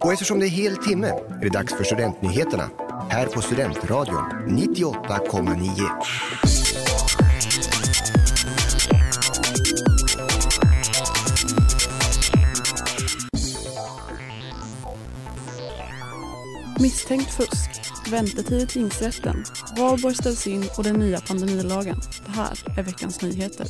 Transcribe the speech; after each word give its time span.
Och 0.00 0.12
eftersom 0.12 0.40
det 0.40 0.46
är 0.46 0.50
hel 0.50 0.76
timme 0.76 1.06
är 1.06 1.40
det 1.40 1.48
dags 1.48 1.74
för 1.74 1.84
Studentnyheterna 1.84 2.70
här 3.10 3.26
på 3.26 3.40
Studentradion 3.40 4.24
98,9. 4.48 5.90
Misstänkt 16.80 17.30
fusk, 17.30 17.70
väntetid 18.10 18.62
i 18.62 18.66
tingsrätten, 18.66 19.44
valborg 19.76 20.14
ställs 20.14 20.46
in 20.46 20.64
och 20.78 20.84
den 20.84 20.96
nya 20.96 21.20
pandemilagen. 21.20 22.00
Det 22.26 22.32
här 22.32 22.78
är 22.78 22.82
veckans 22.82 23.22
nyheter. 23.22 23.66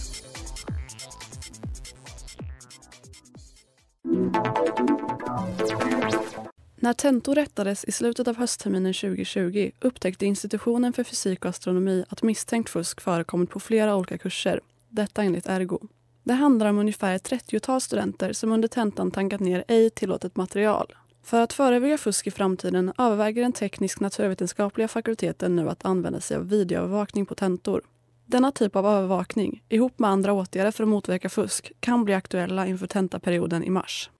När 6.86 6.92
tentor 6.92 7.34
rättades 7.34 7.84
i 7.84 7.92
slutet 7.92 8.28
av 8.28 8.36
höstterminen 8.36 8.94
2020 8.94 9.70
upptäckte 9.80 10.26
institutionen 10.26 10.92
för 10.92 11.04
fysik 11.04 11.44
och 11.44 11.48
astronomi 11.48 12.04
att 12.08 12.22
misstänkt 12.22 12.70
fusk 12.70 13.00
förekommit 13.00 13.50
på 13.50 13.60
flera 13.60 13.96
olika 13.96 14.18
kurser. 14.18 14.60
Detta 14.88 15.22
enligt 15.22 15.46
Ergo. 15.46 15.80
Det 16.22 16.32
handlar 16.32 16.66
om 16.66 16.78
ungefär 16.78 17.14
ett 17.14 17.30
30-tal 17.30 17.80
studenter 17.80 18.32
som 18.32 18.52
under 18.52 18.68
tentan 18.68 19.10
tankat 19.10 19.40
ner 19.40 19.64
ej 19.68 19.90
tillåtet 19.90 20.36
material. 20.36 20.94
För 21.22 21.40
att 21.40 21.52
förebygga 21.52 21.98
fusk 21.98 22.26
i 22.26 22.30
framtiden 22.30 22.92
överväger 22.98 23.42
den 23.42 23.52
teknisk-naturvetenskapliga 23.52 24.88
fakulteten 24.88 25.56
nu 25.56 25.68
att 25.68 25.84
använda 25.84 26.20
sig 26.20 26.36
av 26.36 26.48
videoövervakning 26.48 27.26
på 27.26 27.34
tentor. 27.34 27.82
Denna 28.26 28.52
typ 28.52 28.76
av 28.76 28.86
övervakning, 28.86 29.62
ihop 29.68 29.98
med 29.98 30.10
andra 30.10 30.32
åtgärder 30.32 30.70
för 30.70 30.84
att 30.84 30.88
motverka 30.88 31.28
fusk, 31.28 31.72
kan 31.80 32.04
bli 32.04 32.14
aktuella 32.14 32.66
inför 32.66 32.86
tentaperioden 32.86 33.64
i 33.64 33.70
mars. 33.70 34.10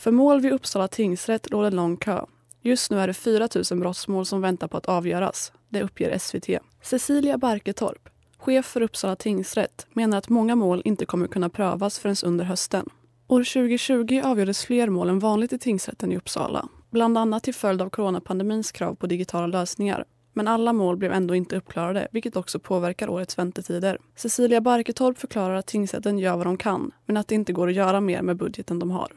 För 0.00 0.10
mål 0.10 0.40
vid 0.40 0.52
Uppsala 0.52 0.88
tingsrätt 0.88 1.50
råder 1.50 1.70
lång 1.70 1.96
kö. 1.96 2.24
Just 2.62 2.90
nu 2.90 3.00
är 3.00 3.06
det 3.06 3.14
4 3.14 3.48
000 3.70 3.80
brottsmål 3.80 4.26
som 4.26 4.40
väntar 4.40 4.68
på 4.68 4.76
att 4.76 4.86
avgöras. 4.86 5.52
Det 5.68 5.82
uppger 5.82 6.18
SVT. 6.18 6.48
Cecilia 6.82 7.38
Barketorp, 7.38 8.08
chef 8.38 8.66
för 8.66 8.80
Uppsala 8.80 9.16
tingsrätt, 9.16 9.86
menar 9.92 10.18
att 10.18 10.28
många 10.28 10.56
mål 10.56 10.82
inte 10.84 11.06
kommer 11.06 11.26
kunna 11.26 11.48
prövas 11.48 11.98
förrän 11.98 12.16
under 12.24 12.44
hösten. 12.44 12.86
År 13.26 13.44
2020 13.44 14.20
avgjordes 14.24 14.64
fler 14.64 14.88
mål 14.88 15.08
än 15.08 15.18
vanligt 15.18 15.52
i 15.52 15.58
tingsrätten 15.58 16.12
i 16.12 16.16
Uppsala. 16.16 16.68
Bland 16.90 17.18
annat 17.18 17.42
till 17.42 17.54
följd 17.54 17.82
av 17.82 17.90
coronapandemins 17.90 18.72
krav 18.72 18.94
på 18.94 19.06
digitala 19.06 19.46
lösningar. 19.46 20.04
Men 20.32 20.48
alla 20.48 20.72
mål 20.72 20.96
blev 20.96 21.12
ändå 21.12 21.34
inte 21.34 21.56
uppklarade, 21.56 22.08
vilket 22.12 22.36
också 22.36 22.58
påverkar 22.58 23.08
årets 23.08 23.38
väntetider. 23.38 23.98
Cecilia 24.16 24.60
Barketorp 24.60 25.18
förklarar 25.18 25.54
att 25.54 25.66
tingsrätten 25.66 26.18
gör 26.18 26.36
vad 26.36 26.46
de 26.46 26.56
kan, 26.56 26.90
men 27.06 27.16
att 27.16 27.28
det 27.28 27.34
inte 27.34 27.52
går 27.52 27.68
att 27.68 27.74
göra 27.74 28.00
mer 28.00 28.22
med 28.22 28.36
budgeten 28.36 28.78
de 28.78 28.90
har. 28.90 29.12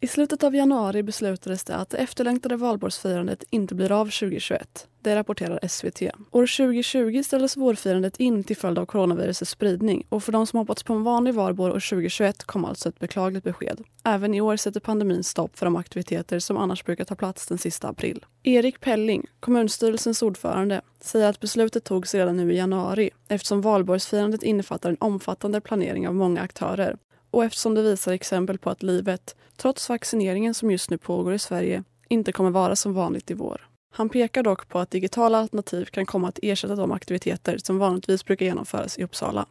I 0.00 0.06
slutet 0.06 0.42
av 0.42 0.54
januari 0.54 1.02
beslutades 1.02 1.64
det 1.64 1.76
att 1.76 1.90
det 1.90 1.96
efterlängtade 1.96 2.56
valborgsfirandet 2.56 3.44
inte 3.50 3.74
blir 3.74 3.92
av 3.92 4.04
2021. 4.04 4.88
Det 5.00 5.16
rapporterar 5.16 5.68
SVT. 5.68 6.02
År 6.30 6.56
2020 6.56 7.22
ställdes 7.22 7.56
vårfirandet 7.56 8.16
in 8.16 8.44
till 8.44 8.56
följd 8.56 8.78
av 8.78 8.86
coronavirusets 8.86 9.50
spridning 9.50 10.06
och 10.08 10.24
för 10.24 10.32
de 10.32 10.46
som 10.46 10.58
hoppats 10.58 10.82
på 10.82 10.92
en 10.92 11.02
vanlig 11.02 11.34
valborg 11.34 11.72
år 11.72 11.80
2021 11.80 12.44
kom 12.44 12.64
alltså 12.64 12.88
ett 12.88 12.98
beklagligt 12.98 13.44
besked. 13.44 13.80
Även 14.04 14.34
i 14.34 14.40
år 14.40 14.56
sätter 14.56 14.80
pandemin 14.80 15.24
stopp 15.24 15.58
för 15.58 15.66
de 15.66 15.76
aktiviteter 15.76 16.38
som 16.38 16.56
annars 16.56 16.84
brukar 16.84 17.04
ta 17.04 17.14
plats 17.14 17.46
den 17.46 17.58
sista 17.58 17.88
april. 17.88 18.24
Erik 18.42 18.80
Pelling, 18.80 19.26
kommunstyrelsens 19.40 20.22
ordförande, 20.22 20.80
säger 21.00 21.28
att 21.28 21.40
beslutet 21.40 21.84
togs 21.84 22.14
redan 22.14 22.36
nu 22.36 22.52
i 22.52 22.56
januari 22.56 23.10
eftersom 23.28 23.60
valborgsfirandet 23.60 24.42
innefattar 24.42 24.90
en 24.90 24.96
omfattande 25.00 25.60
planering 25.60 26.08
av 26.08 26.14
många 26.14 26.40
aktörer 26.40 26.96
och 27.30 27.44
eftersom 27.44 27.74
det 27.74 27.82
visar 27.82 28.12
exempel 28.12 28.58
på 28.58 28.70
att 28.70 28.82
livet, 28.82 29.36
trots 29.56 29.88
vaccineringen 29.88 30.54
som 30.54 30.70
just 30.70 30.90
nu 30.90 30.98
pågår 30.98 31.34
i 31.34 31.38
Sverige, 31.38 31.84
inte 32.08 32.32
kommer 32.32 32.50
vara 32.50 32.76
som 32.76 32.94
vanligt 32.94 33.30
i 33.30 33.34
vår. 33.34 33.68
Han 33.94 34.08
pekar 34.08 34.42
dock 34.42 34.68
på 34.68 34.78
att 34.78 34.90
digitala 34.90 35.38
alternativ 35.38 35.84
kan 35.84 36.06
komma 36.06 36.28
att 36.28 36.38
ersätta 36.42 36.74
de 36.76 36.92
aktiviteter 36.92 37.58
som 37.58 37.78
vanligtvis 37.78 38.24
brukar 38.24 38.46
genomföras 38.46 38.98
i 38.98 39.04
Uppsala. 39.04 39.46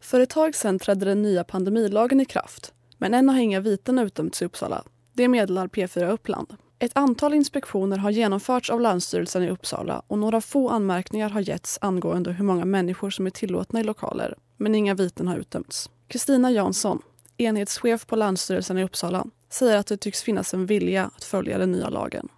För 0.00 0.20
ett 0.20 0.30
tag 0.30 0.54
sedan 0.54 0.78
trädde 0.78 1.04
den 1.04 1.22
nya 1.22 1.44
pandemilagen 1.44 2.20
i 2.20 2.24
kraft, 2.24 2.72
men 2.98 3.14
än 3.14 3.28
har 3.28 3.38
inga 3.38 3.60
viten 3.60 3.98
utdömts 3.98 4.42
i 4.42 4.44
Uppsala. 4.44 4.84
Det 5.12 5.28
meddelar 5.28 5.68
P4 5.68 6.10
Uppland. 6.10 6.56
Ett 6.82 6.92
antal 6.94 7.34
inspektioner 7.34 7.96
har 7.96 8.10
genomförts 8.10 8.70
av 8.70 8.80
Länsstyrelsen 8.80 9.42
i 9.42 9.50
Uppsala 9.50 10.02
och 10.06 10.18
några 10.18 10.40
få 10.40 10.68
anmärkningar 10.68 11.28
har 11.30 11.40
getts 11.40 11.78
angående 11.80 12.32
hur 12.32 12.44
många 12.44 12.64
människor 12.64 13.10
som 13.10 13.26
är 13.26 13.30
tillåtna 13.30 13.80
i 13.80 13.84
lokaler, 13.84 14.34
men 14.56 14.74
inga 14.74 14.94
viten 14.94 15.28
har 15.28 15.36
utdömts. 15.36 15.90
Kristina 16.08 16.50
Jansson, 16.50 17.02
enhetschef 17.36 18.06
på 18.06 18.16
Länsstyrelsen 18.16 18.78
i 18.78 18.84
Uppsala, 18.84 19.26
säger 19.50 19.78
att 19.78 19.86
det 19.86 19.96
tycks 19.96 20.22
finnas 20.22 20.54
en 20.54 20.66
vilja 20.66 21.10
att 21.16 21.24
följa 21.24 21.58
den 21.58 21.72
nya 21.72 21.88
lagen. 21.88 22.28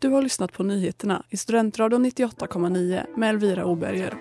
Du 0.00 0.08
har 0.08 0.22
lyssnat 0.22 0.52
på 0.52 0.62
nyheterna 0.62 1.22
i 1.30 1.36
Studentradion 1.36 2.06
98,9 2.06 3.04
med 3.16 3.28
Elvira 3.28 3.64
Oberger. 3.64 4.14